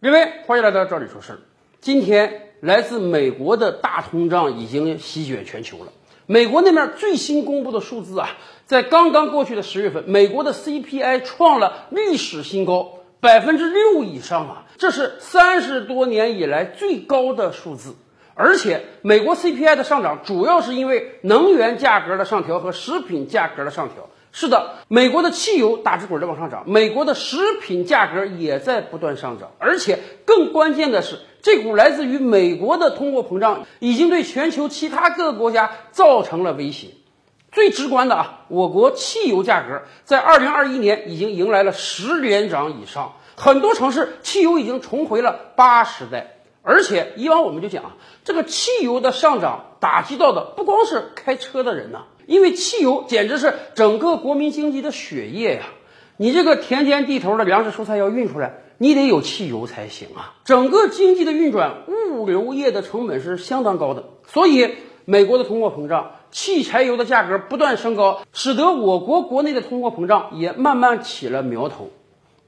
[0.00, 1.40] 各位，欢迎来到这里说事。
[1.80, 5.92] 今天来自美国的大通胀已经席卷全球了。
[6.24, 17.96] 美国那边最新公布的数字啊，在刚刚过去的十月份，美国的 CPI 创了历史新高，百分之六以上啊，这是三十多年以来最高的数字。
[18.34, 24.08] 而且，美国 CPI 的上涨主要是因为能源价格的上调和食品价格的上调。
[24.30, 36.88] 是的，美国的汽油打直滚的往上涨，美国的食品价格也在不断上涨，而且更关键的是，这股来自于美国的通货膨胀已经对全球其他各个国家造成了威胁。
[37.50, 46.34] 最直观的啊，我国汽油价格在二零二一年已经迎来了十连涨以上，很多城市汽油已经重回了八时代。
[46.62, 52.04] 而且以往我们就讲啊，这个汽油的上涨打击到的不光是开车的人呐。
[52.28, 55.62] 因为汽油简直是整个国民经济的血液呀！
[56.18, 60.34] 你这个田间地头的粮食蔬菜要运出来，你得有汽油才行啊！
[60.44, 64.74] 整个经济的运转，物流业的成本是相当高的，所以
[65.06, 71.88] 美国的通货膨胀，汽柴油的价格不断升高，使得我国国内的通货膨胀也慢慢起了苗头。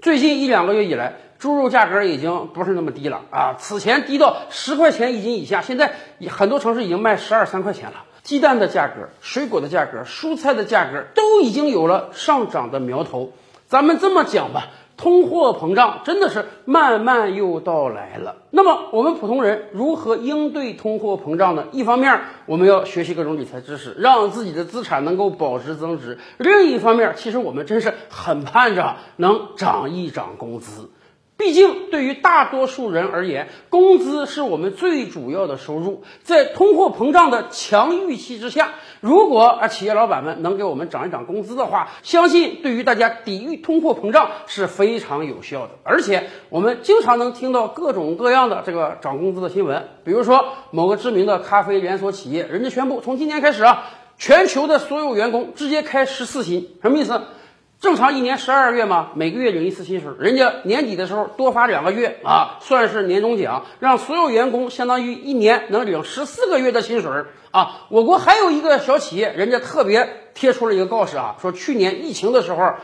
[0.00, 3.56] 最近一两个月以来，猪肉价格已经不是那么低了啊！
[3.58, 5.92] 此前低到十块钱一斤以下，现在
[6.30, 8.04] 很多城市已经卖十二三块钱了。
[8.26, 13.30] 鸡蛋的价格、水果的价格、蔬菜的价格都已经有了上涨的苗头。
[13.68, 18.34] 咱们这么讲吧，通货膨胀真的是慢慢又到来了。
[18.50, 21.66] 那么我们普通人如何应对通货膨胀呢？
[21.70, 30.90] 一方面我们要学习各种理财知识，让自己的资产能够保值增值；另一方面，其实我们真是很盼着能涨一涨工资。
[31.38, 36.02] 毕竟，对于大多数人而言，工资是我们最主要的收入。
[36.22, 38.70] 在通货膨胀的强预期之下，
[39.00, 45.72] 如果啊企业老板们能给我们涨一涨工资的话，相信对于大家抵御通货膨胀是非常有效的。
[45.82, 53.84] 而且，我们经常能听到各种各样的这个涨工资的新闻，比如说某个知名的咖啡连锁企业，人家宣布从今年开始啊，
[54.16, 57.20] 全球的所有员工直接开十四薪，什么意思？
[57.80, 67.10] 正常一年十二月嘛，每个月领一次薪水，人家年底的时候多发两个月啊，算是年终奖，让所有员工相当于一年能领十四个月的薪水
[67.50, 67.86] 啊。
[67.90, 72.74] 我国还有一个小企业，人家特别贴出了一个告示啊，说去年疫情的时候。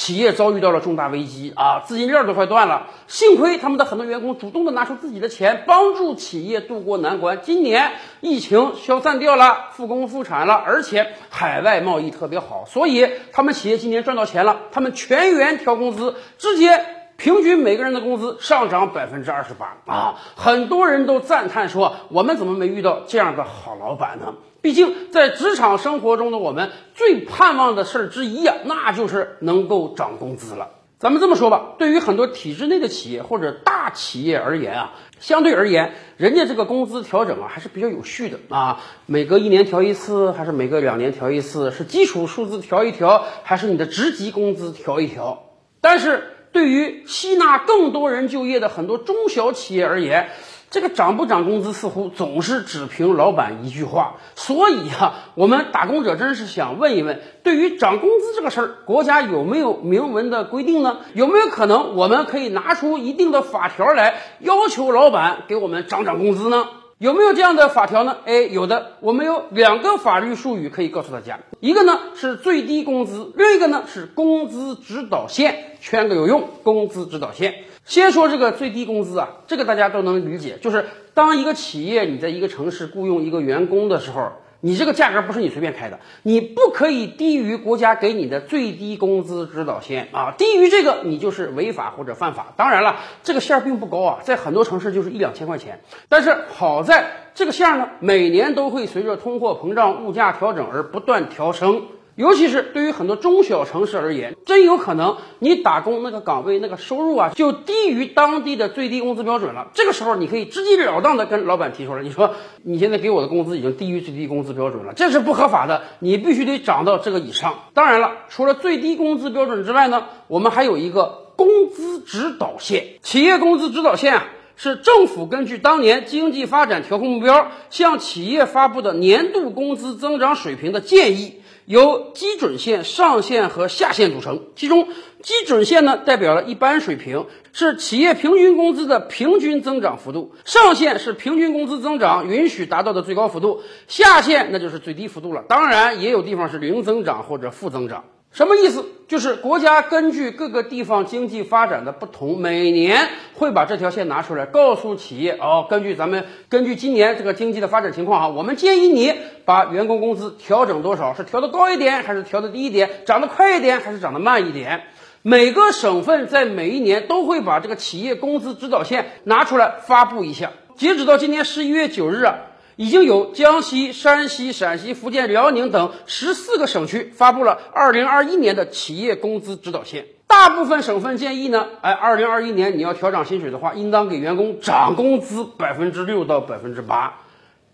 [0.00, 2.86] 企业遭遇到了重大危机啊，资金链都快断了。
[3.06, 7.40] 幸亏他们的很多员工主动的拿出自己的钱，帮助企业渡过难关。
[7.42, 14.60] 今年疫情消散掉了，复工复产了，而且海外贸易特别好，所以他们企业今年赚到钱了。
[14.72, 16.82] 他们全员调工资，直接
[17.20, 20.14] 平均每个人的工资上涨百分之二十八啊！
[20.36, 30.70] 很多人都赞叹说：“我们怎么没遇到这样的好老板呢？”毕竟，在职场生活中的我们最盼望的事儿之一啊，那就是能够涨工资了。
[30.98, 38.80] 咱们这么说吧，对于很多体制内的企业或者大企业而言啊，相对而言，人家这个工资调整啊还是比较有序的啊。
[39.04, 41.70] 每隔一年调一次，还是每隔两年调一次？
[41.70, 45.44] 是基础数字调一调，还是你的职级工资调一调？
[45.82, 46.22] 但是
[46.52, 50.30] 对于吸纳更多人就业的很多中小企业而言，
[50.70, 60.98] 这个涨不涨工资似乎总是只凭老板一句话，所以啊，我们打工者真是想问一问：对于涨工资这个事儿，国家有没有明文的规定呢？
[61.14, 66.68] 有没有可能我们可以拿出一定的法条来要求老板给我们涨涨工资呢？
[67.00, 68.18] 有没有这样的法条呢？
[68.26, 77.54] 哎，有的，我们有两个法律术语可以告诉大家，一个呢是最低工资，另一个呢是工资指导线，圈个有用，工资指导线。
[77.86, 80.84] 先说这个最低工资啊，这个大家都能理解，就是
[81.14, 92.52] 当一个企业你在一个城市雇佣一个员工的时候，你这个价格不是你随便开的，你不可以低于国家给你的最低工资指导线啊，低于这个你就是违法或者犯法。
[92.56, 101.82] 当然了，这个线并不高啊，在很多城市就是一两千块钱，但是好在这个线呢，每年都会随着通货膨胀、物价调整而不断调升。
[102.20, 109.68] 尤其是对于很多中小城市而言，真有可能你打工那个岗位那个收入啊，就低于当地的最低工资标准了。
[109.72, 117.54] 这个时候，你可以直截了当的跟老板提出来，你说你现在给我的工资已经低于最低工资标准了，这是不合法的，你必须得涨到这个以上。
[117.72, 122.84] 当然了，除了最低工资标准之外呢，我们还有一个工资指导线。
[123.00, 124.24] 企业工资指导线啊，
[124.56, 131.39] 是政府根据当年经济发展调控目标，向企业发布的年度工资增长水平的建议。
[131.70, 134.88] 由基准线、上限和下限组成，其中
[135.22, 145.44] 基准线呢代表了一般水平，是企业平均工资的平均增长幅度；上限是平均工资增长允许达到的最高幅度；下限那就是最低幅度了。
[145.46, 148.02] 当然，也有地方是零增长或者负增长。
[148.32, 148.84] 什么意思？
[149.08, 159.12] 就是国家根据各个地方经济发展的不同，每年会把这条线拿出来，告诉企业哦，根据咱们根据今年这个经济的发展情况啊，我们建议你
[159.44, 164.82] 把员工工资调整多少，是调的高一点还是调的低一点，涨得快一点还是涨得慢一点。
[165.22, 170.52] 每个省份在每一年都会把这个企业工资指导线拿出来发布一下。
[170.76, 172.36] 截止到今年十一月九日啊。
[172.80, 180.06] 已经有江西、山西、陕西、福建、辽宁等十四个省区发布了二零二一年的企业工资指导线。
[180.26, 187.18] 大部分省份建议呢，哎，二零二一年你要调涨薪水的话，应当给员工涨工资百分之六到百分之八。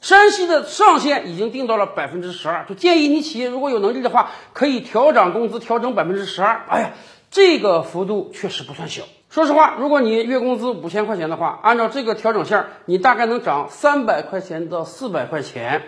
[0.00, 6.64] 山西的上限已经定到了百分之十二，就建议你企业如果有能力的话，可以调涨工资，调整百分之十二。
[6.66, 6.92] 哎呀，
[7.30, 9.02] 这个幅度确实不算小。
[9.34, 15.82] 说实话，如果你月工资五千块钱的话，按照这个调整线，你大概能涨三百块钱到四百块钱，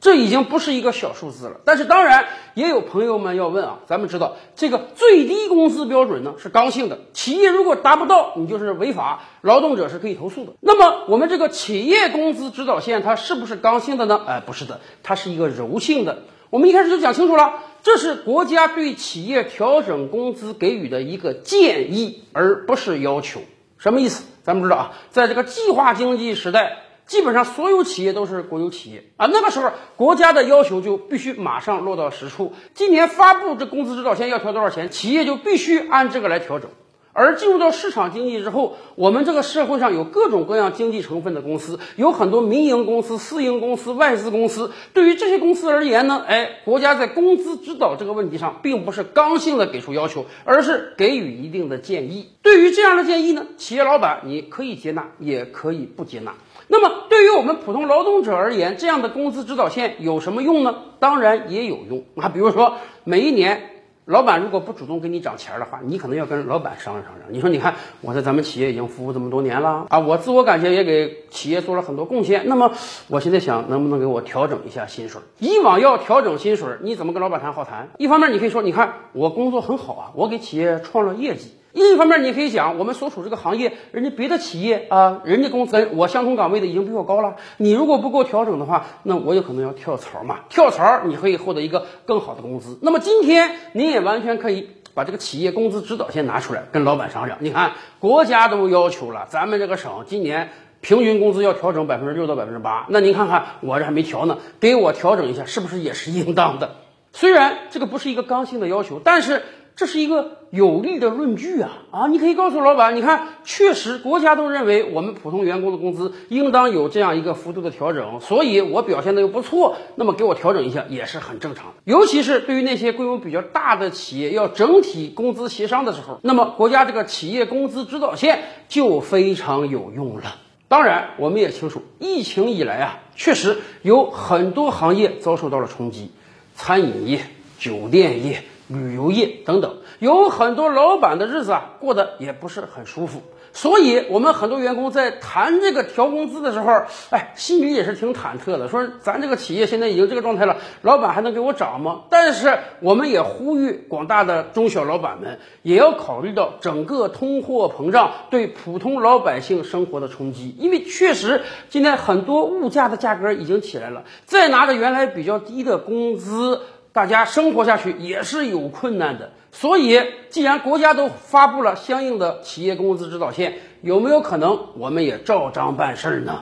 [0.00, 1.60] 这已经不是一个小数字了。
[1.66, 2.24] 但是当然，
[2.54, 10.54] 也有朋友们要问啊，咱们知道这个最低工资标准呢是刚性的，企业如果达不到，你就是违法，劳动者是可以投诉的。
[10.60, 14.22] 那么我们这个企业工资指导线它是不是刚性的呢？
[14.26, 16.20] 哎，不是的，它是一个柔性的。
[16.48, 17.52] 我们一开始就讲清楚了。
[17.82, 23.40] 这是国家对企业调整工资给予的一个建议，而不是要求。
[23.78, 24.24] 什么意思？
[24.42, 29.26] 咱们知道啊，在这个计划经济时代，基本上所有企业都是国有企业啊。
[29.26, 32.52] 那个时候，国家的要求就必须马上落到实处。
[32.74, 36.70] 今年发布这工资指导线要调多少钱，企业就必须按这个来调整。
[37.12, 44.70] 而进入到市场经济之后，我们这个社会上有各种各样经济成分的公司，有很多民营公司、私营公司、外资公司。
[44.94, 52.28] 对于这些公司而言呢，哎，国家在工资指导这个问题上，并不是刚性的给出要求，而是给予一定的建议。
[52.42, 56.34] 对于这样的建议呢，企业老板你可以接纳，也可以不接纳。
[56.68, 60.76] 那么，对于我们普通劳动者而言，这样的工资指导线有什么用呢？
[61.00, 63.79] 当然也有用啊，比如说每一年。
[64.10, 67.32] 老板如果不主动给你涨钱的话，你可能要跟老板商量商量。
[67.32, 72.42] 你说，你看我在咱们企业已经服务这么多年了啊，我自我感觉也给企业做了很多贡献。
[72.46, 72.72] 那么
[73.06, 75.22] 我现在想，能不能给我调整一下薪水？
[75.38, 77.88] 以往要调整薪水，你怎么跟老板谈好谈？
[77.98, 81.52] 一方面你可以说，你看我工作很好啊，我给企业创了业绩。
[81.72, 87.36] 另一方面，你可以讲，我们所处这个行业，人家别的企业啊，人家工资我相同岗位的已经比我高了。
[87.58, 90.40] 你如果不给我调整的话，那我有可能要跳槽嘛。
[90.48, 92.76] 跳槽你可以获得一个更好的工资。
[92.82, 97.38] 那么今天你也完全可以把这个企业工资指导线拿出来跟老板商量。
[97.40, 100.48] 你看，国家都要求了，咱们这个省今年
[100.80, 102.86] 平均工资要调整百分之六到百分之八。
[102.88, 106.78] 那您看看我这还没调呢，给我调整一下，是不是也是应当的？
[107.12, 109.44] 虽然这个不是一个刚性的要求，但是。
[109.80, 112.06] 这是一个有力的论据啊啊！
[112.08, 121.72] 你可以告诉老板，你看，确实国家都认为我们普通员工的工资应当有这样一个幅度的调整，所以我表现的又不错，那么给我调整一下也是很正常的。
[121.84, 130.36] 尤其是对于那些规模比较大的企业要整体工资协商的时候，那么国家这个企业工资指导线就非常有用了。
[130.68, 136.10] 当然，我们也清楚，疫情以来啊，确实有很多行业遭受到了冲击，
[136.54, 137.22] 餐饮业、
[137.58, 138.42] 酒店业。
[138.70, 143.20] 旅游业等等，有很多老板的日子啊过得也不是很舒服，
[143.52, 146.70] 所以我们很多员工在谈这个调工资的时候，
[147.10, 152.02] 哎，心里也是挺忐忑的，说咱这个企业现在已经这个状态了，老板还能给我涨吗？
[152.10, 166.60] 但是我们也呼吁广大的中小老板们，也要考虑到整个通货膨胀对普通老百姓生活的冲击，因为确实今天很多物价的价格已经起来了，再拿着原来比较低的工资。
[166.92, 176.38] 大家生活下去也是有困难的，所以既然国家都发布了相应的企业工资指导线，有没有可能我们也照章办事呢？